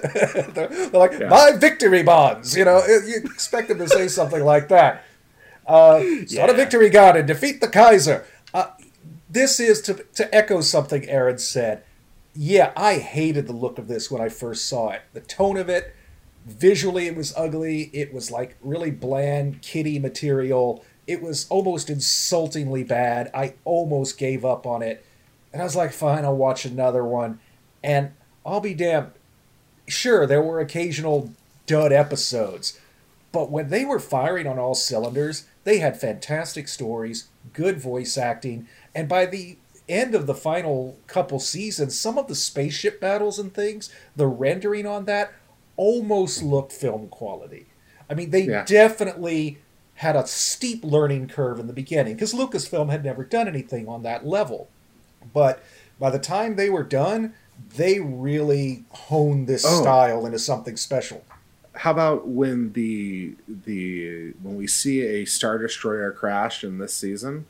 [0.54, 1.30] they're, they're like Yeah.
[1.30, 2.58] my victory bonds.
[2.58, 5.04] You know, you expect them to say something like that.
[5.66, 8.26] Uh, Start a victory gun and defeat the Kaiser.
[8.54, 8.68] Uh,
[9.30, 11.84] this is to to echo something Aaron said.
[12.40, 15.02] Yeah, I hated the look of this when I first saw it.
[15.12, 15.96] The tone of it,
[16.46, 17.90] visually, it was ugly.
[17.94, 20.86] It was like really bland, kiddie material.
[21.08, 23.32] It was almost insultingly bad.
[23.34, 25.04] I almost gave up on it.
[25.52, 27.40] And I was like, fine, I'll watch another one.
[27.84, 28.12] And
[28.46, 29.14] I'll be damned.
[29.88, 31.34] Sure, there were occasional
[31.66, 32.80] dud episodes.
[33.32, 38.68] But when they were firing on all cylinders, they had fantastic stories, good voice acting,
[38.94, 39.58] and by the
[39.90, 44.86] end of the final couple seasons, some of the spaceship battles and things, the rendering
[44.86, 45.34] on that
[45.76, 47.68] almost looked film quality.
[48.10, 48.64] I mean, they Yeah.
[48.66, 49.60] definitely
[49.96, 54.04] had a steep learning curve in the beginning because Lucasfilm had never done anything on
[54.04, 54.68] that level.
[55.34, 55.62] But
[56.00, 57.34] by the time they were done,
[57.76, 59.82] they really honed this Oh.
[59.82, 61.24] style into something special.
[61.74, 67.46] How about when the the when we see a star destroyer crash in this season?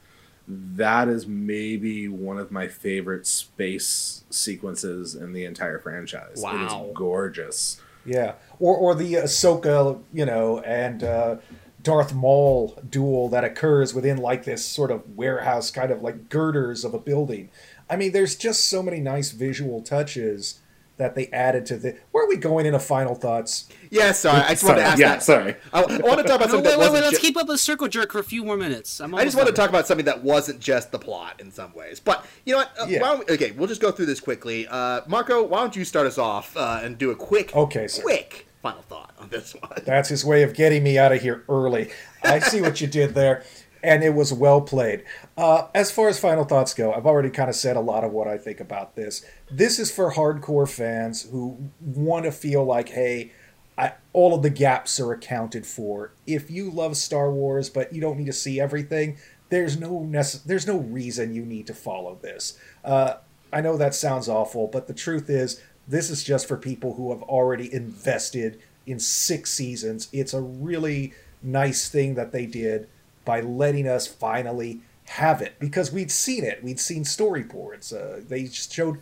[0.47, 6.37] That is maybe one of my favorite space sequences in the entire franchise.
[6.39, 6.85] It Wow.
[6.89, 7.81] is gorgeous.
[8.05, 11.35] Yeah, or or the Ahsoka, you know, and uh,
[11.83, 16.85] Darth Maul duel that occurs within like this sort of warehouse, kind of like girders
[16.85, 17.49] of a building.
[17.89, 20.59] I mean, there's just so many nice visual touches
[20.97, 21.95] that they added to the.
[22.11, 23.67] Where are we going into final thoughts?
[23.91, 25.23] yeah, sorry, I just wanted to ask yeah, that.
[25.23, 25.55] sorry.
[25.71, 27.01] I, I want to talk about No, something wait, that wait, wasn't wait.
[27.01, 28.99] Let's ju- keep up the circle jerk for a few more minutes.
[28.99, 31.73] I'm I just want to talk about something that wasn't just the plot in some
[31.73, 31.99] ways.
[31.99, 32.71] But you know what?
[32.79, 33.01] Uh, Yeah.
[33.01, 34.67] why don't we, okay, we'll just go through this quickly.
[34.67, 38.01] Uh, Marco, why don't you start us off uh, and do a quick, Okay, sir.
[38.01, 39.71] quick final thought on this one?
[39.85, 41.91] That's his way of getting me out of here early.
[42.23, 43.43] I see what you did there,
[43.83, 45.03] and it was well played.
[45.37, 48.11] Uh, as far as final thoughts go, I've already kind of said a lot of
[48.11, 49.23] what I think about this.
[49.49, 53.31] This is for hardcore fans who want to feel like, hey,
[53.77, 56.11] I, all of the gaps are accounted for.
[56.25, 59.17] If you love Star Wars but you don't need to see everything,
[59.49, 60.09] there's no
[60.45, 62.59] there's no reason you need to follow this.
[62.83, 63.15] Uh,
[63.53, 67.11] I know that sounds awful, but the truth is, This is just for people who
[67.11, 70.09] have already invested in six seasons.
[70.11, 72.89] It's a really nice thing that they did
[73.27, 76.63] by letting us finally have it because we'd seen it.
[76.63, 77.93] We'd seen storyboards.
[77.93, 78.99] Uh, they showed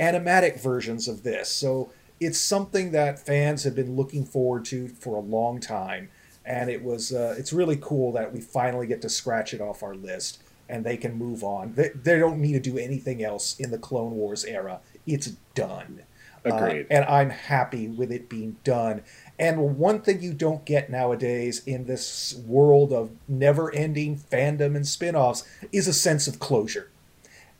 [0.00, 1.48] animatic versions of this.
[1.48, 6.10] So it's something that fans have been looking forward to for a long time.
[6.44, 9.82] And it was uh, it's really cool that we finally get to scratch it off
[9.82, 11.74] our list and they can move on.
[11.74, 14.80] They, they don't need to do anything else in the Clone Wars era.
[15.06, 16.02] It's done.
[16.44, 16.86] Agreed.
[16.90, 19.02] Uh, and I'm happy with it being done.
[19.38, 24.86] And one thing you don't get nowadays in this world of never ending fandom and
[24.86, 26.90] spin offs is a sense of closure.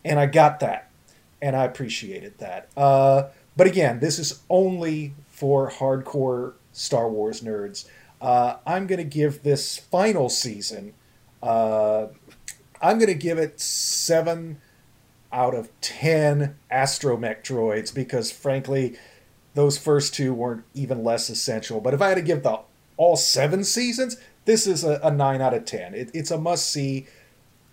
[0.05, 0.91] And I got that.
[1.41, 2.69] And I appreciated that.
[2.77, 7.87] Uh, but again, this is only for hardcore Star Wars nerds.
[8.21, 10.95] Uh, I'm going to give this final season,
[11.43, 12.07] uh,
[12.83, 14.61] I'm going to give it seven
[15.33, 18.97] out of 10 astromech droids because, frankly,
[19.59, 21.81] those first two weren't even less essential.
[21.81, 22.61] But if I had to give the
[22.97, 25.94] all seven seasons, this is a, a nine out of ten.
[25.94, 27.09] It, it's a must see.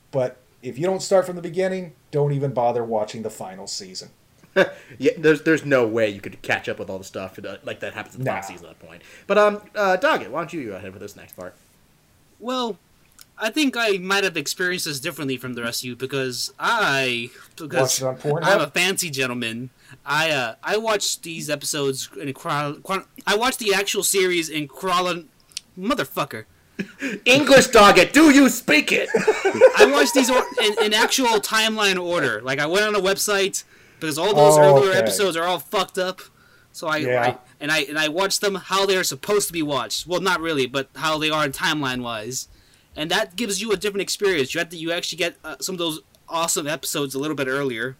[0.10, 4.10] But if you don't start from the beginning, don't even bother watching the final season.
[4.98, 7.82] yeah, there's there's no way you could catch up with all the stuff that, like
[7.82, 8.42] that happens in the Nah.
[8.42, 9.04] final season at that point.
[9.28, 11.54] But um, uh, Doggett, why don't you go ahead with this next part?
[12.40, 12.80] Well,
[13.38, 17.30] I think I might have experienced this differently from the rest of you because I
[17.58, 18.44] because Watched it on Pornhub?
[18.46, 19.70] I'm a fancy gentleman.
[20.06, 24.68] I uh I watched these episodes in chron- chron- I watched the actual series in
[24.68, 25.30] chron
[25.78, 26.46] motherfucker.
[27.26, 29.10] English Doggett, do you speak it?
[29.78, 32.42] I watched these or- in, in actual timeline order.
[32.42, 33.64] Like I went on a website
[34.00, 35.00] because all those Oh, earlier okay.
[35.00, 36.22] episodes are all fucked up.
[36.72, 37.22] So I, Yeah.
[37.22, 40.06] I and I and I watched them how they are supposed to be watched.
[40.08, 42.50] Well, not really, but how they are in timeline wise,
[42.96, 44.54] and that gives you a different experience.
[44.54, 47.48] You have to you actually get uh, some of those awesome episodes a little bit
[47.48, 47.98] earlier.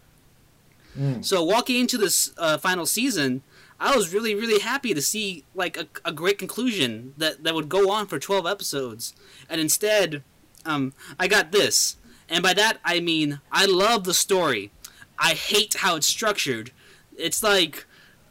[1.20, 3.42] So walking into this uh, final season,
[3.78, 7.68] I was really really happy to see like a, a great conclusion that that would
[7.68, 9.14] go on for twelve episodes,
[9.50, 10.22] and instead,
[10.64, 11.96] um, I got this,
[12.30, 14.70] and by that I mean I love the story.
[15.18, 16.70] I hate how it's structured.
[17.18, 17.84] It's like,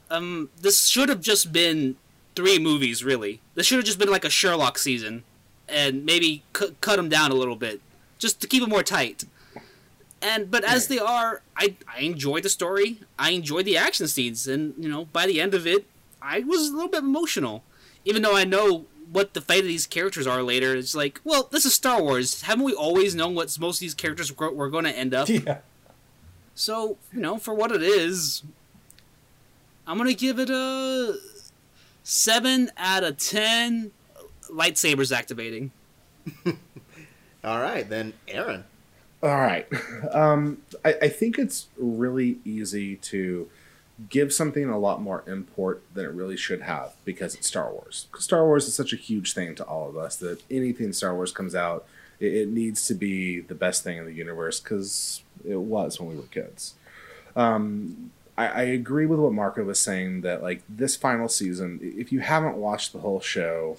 [0.09, 1.97] um, this should have just been
[2.35, 3.41] three movies, really.
[3.53, 5.23] This should have just been like a Sherlock season,
[5.67, 7.81] and maybe cu- cut them down a little bit,
[8.17, 9.25] just to keep it more tight.
[10.21, 13.01] And but as they are, I I enjoy the story.
[13.19, 15.85] I enjoy the action scenes, and you know, by the end of it,
[16.21, 17.63] I was a little bit emotional,
[18.05, 20.75] even though I know what the fate of these characters are later.
[20.75, 22.41] It's like, well, this is Star Wars.
[22.41, 25.29] Haven't we always known what most of these characters were, were going to end up?
[25.29, 25.59] Yeah.
[26.55, 28.41] So, you know, for what it is,
[29.85, 31.17] I'm going to give it a
[32.03, 33.91] 7 out of 10
[34.55, 35.71] lightsabers activating.
[37.43, 38.63] All right, then Aaron.
[39.21, 39.67] All right.
[40.11, 43.49] Um, I, I think it's really easy to
[44.09, 48.07] give something a lot more import than it really should have because it's Star Wars.
[48.17, 51.31] Star Wars is such a huge thing to all of us that anything Star Wars
[51.31, 51.85] comes out,
[52.19, 56.09] it, it needs to be the best thing in the universe because it was when
[56.09, 56.75] we were kids.
[57.35, 62.11] Um, I, I agree with what Marco was saying that like this final season, if
[62.11, 63.77] you haven't watched the whole show,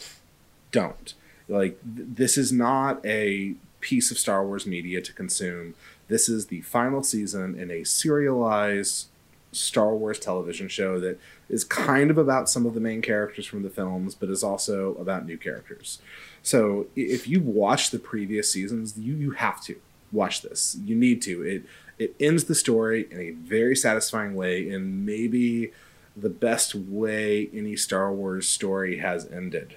[0.72, 1.14] don't.
[1.48, 5.74] Like th- this is not a piece of Star Wars media to consume.
[6.08, 9.06] This is the final season in a serialized
[9.52, 13.62] Star Wars television show that is kind of about some of the main characters from
[13.62, 16.00] the films, but is also about new characters.
[16.42, 19.76] So if you've watched the previous seasons, you you have to
[20.12, 20.76] watch this.
[20.84, 21.42] You need to.
[21.42, 21.62] It
[21.98, 25.72] it ends the story in a very satisfying way, in maybe
[26.16, 29.76] the best way any Star Wars story has ended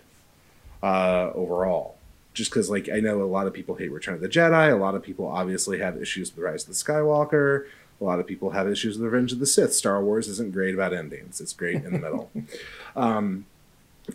[0.84, 1.98] uh, overall.
[2.34, 4.72] Just because, like, I know a lot of people hate Return of the Jedi.
[4.72, 7.66] A lot of people obviously have issues with Rise of the Skywalker.
[8.00, 9.74] A lot of people have issues with Revenge of the Sith.
[9.74, 11.42] Star Wars isn't great about endings.
[11.42, 12.32] It's great in the middle.
[12.96, 13.46] um,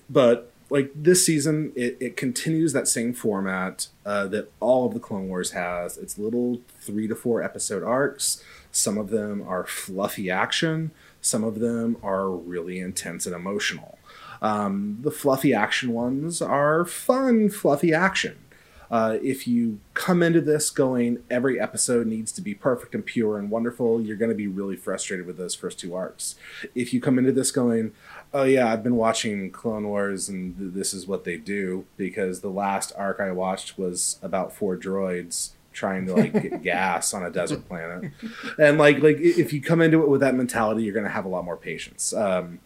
[0.08, 5.00] but like this season, it, it continues that same format uh, that all of the
[5.00, 5.98] Clone Wars has.
[5.98, 8.42] It's little three to four episode arcs.
[8.72, 10.90] Some of them are fluffy action.
[11.20, 13.98] Some of them are really intense and emotional.
[14.44, 18.36] Um, the fluffy action ones are fun, fluffy action.
[18.90, 23.38] Uh, if you come into this going every episode needs to be perfect and pure
[23.38, 26.34] and wonderful, you're going to be really frustrated with those first two arcs.
[26.74, 27.92] If you come into this going,
[28.34, 32.42] oh yeah, I've been watching Clone Wars and th- this is what they do because
[32.42, 37.24] the last arc I watched was about four droids trying to like get gas on
[37.24, 38.12] a desert planet,
[38.58, 41.24] and like like if you come into it with that mentality, you're going to have
[41.24, 42.12] a lot more patience.
[42.12, 42.60] Um,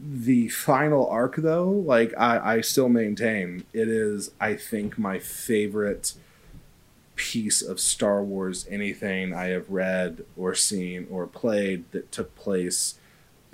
[0.00, 6.14] the final arc though like I, I still maintain it is i think my favorite
[7.14, 12.98] piece of star wars anything i have read or seen or played that took place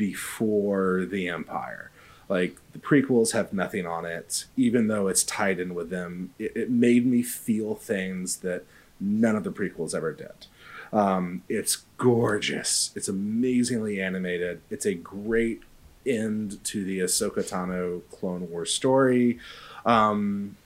[0.01, 1.91] before the Empire.
[2.27, 6.31] Like the prequels have nothing on it, even though it's tied in with them.
[6.39, 8.65] It, it made me feel things that
[8.99, 10.47] none of the prequels ever did.
[10.91, 12.93] Um, it's gorgeous.
[12.97, 14.63] It's amazingly animated.
[14.71, 15.61] It's a great
[16.07, 19.39] end to the Ahsoka Tano Clone War story.
[19.85, 20.57] Um,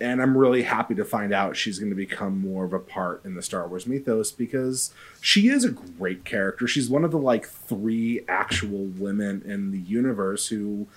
[0.00, 3.24] and I'm really happy to find out she's going to become more of a part
[3.24, 6.66] in the Star Wars mythos because she is a great character.
[6.66, 10.88] She's one of the like three actual women in the universe who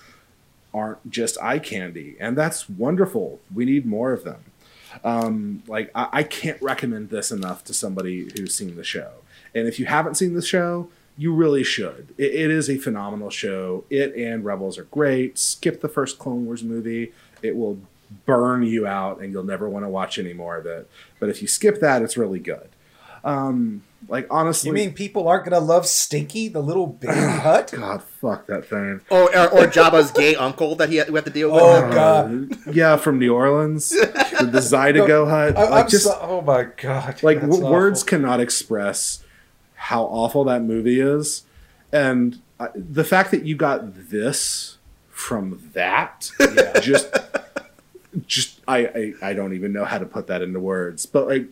[0.73, 3.39] aren't just eye candy, and that's wonderful.
[3.53, 4.43] We need more of them.
[5.03, 9.11] Um, like I, I can't recommend this enough to somebody who's seen the show,
[9.53, 12.13] and if you haven't seen the show, you really should.
[12.18, 13.84] It, it is a phenomenal show.
[13.89, 15.38] It and Rebels are great.
[15.38, 17.11] Skip the first Clone Wars movie;
[17.41, 17.80] it will
[18.26, 20.89] burn you out, and you'll never want to watch any more of it.
[21.20, 22.70] But if you skip that, it's really good.
[23.24, 27.74] Um, like honestly, You mean people aren't going to love Stinky, the little baby Hutt?
[27.76, 29.01] God, fuck that thing.
[29.09, 31.61] Or, or, or Jabba's gay uncle that he had, we have to deal with.
[31.61, 32.51] Oh, God.
[32.68, 34.05] Uh, yeah, from New Orleans, the,
[34.51, 35.57] the Zydeco Hutt.
[35.57, 37.22] I, Like, I'm just so, oh my god!
[37.24, 39.24] like w- words cannot express
[39.91, 41.43] how awful that movie is,
[41.91, 44.77] and uh, the fact that you got this
[45.09, 46.79] from that, Yeah.
[46.79, 47.07] just,
[48.25, 51.47] just I, I I don't even know how to put that into words, but like.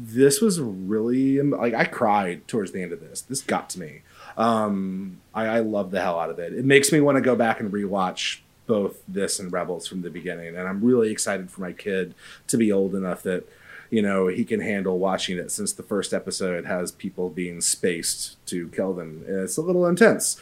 [0.00, 3.22] This was really like I cried towards the end of this.
[3.22, 4.02] This got to me.
[4.36, 6.52] Um, I, I love the hell out of it.
[6.52, 10.10] It makes me want to go back and rewatch both this and Rebels from the
[10.10, 12.14] beginning, and I'm really excited for my kid
[12.48, 13.48] to be old enough that
[13.90, 15.50] you know he can handle watching it.
[15.50, 20.40] Since the first episode has people being spaced to kill them, it's a little intense.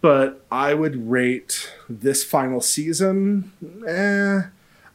[0.00, 3.52] But I would rate this final season,
[3.86, 4.42] eh,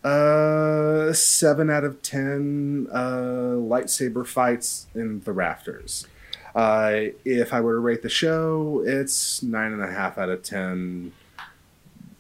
[0.08, 6.08] uh, seven out of ten uh, lightsaber fights in the rafters.
[6.56, 10.42] Uh, if I were to rate the show, it's nine and a half out of
[10.42, 11.12] ten.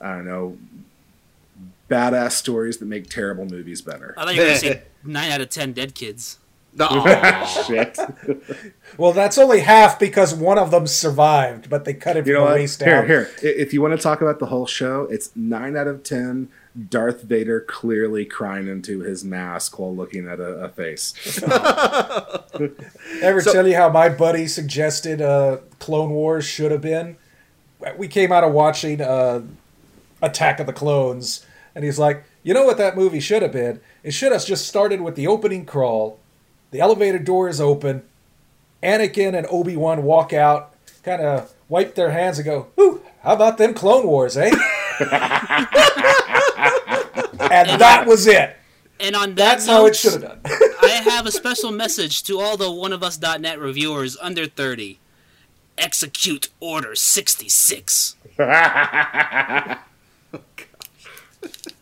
[0.01, 0.57] I don't know,
[1.89, 4.13] badass stories that make terrible movies better.
[4.17, 6.39] I thought you were going to say nine out of ten dead kids.
[7.67, 7.97] Shit.
[8.97, 12.45] Well, that's only half because one of them survived, but they cut it You from
[12.45, 13.07] the waist Here, down.
[13.07, 13.29] here.
[13.43, 16.47] I- If you want to talk about the whole show, it's nine out of ten.
[16.89, 21.13] Darth Vader clearly crying into his mask while looking at a, a face.
[23.21, 27.17] Ever So- tell you how my buddy suggested uh, Clone Wars should have been?
[27.97, 29.41] We came out of watching uh,
[30.21, 31.45] Attack of the Clones,
[31.75, 33.81] and he's like, "You know what that movie should have been?
[34.03, 36.19] It should have just started with the opening crawl.
[36.69, 38.03] The elevator door is open.
[38.83, 40.71] Anakin and Obi Wan walk out,
[41.01, 44.49] kind of wipe their hands and go, "Ooh, how about them Clone Wars, eh?"
[44.99, 45.09] and
[47.81, 48.55] that was it.
[48.99, 50.39] And on that That's how note, it should have done.
[50.83, 54.99] I have a special message to all the One of oneofus.net reviewers under 30.
[55.77, 58.15] Execute Order 66.